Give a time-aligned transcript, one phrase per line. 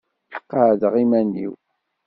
[0.49, 1.53] Qeɛdeɣ iman-iw.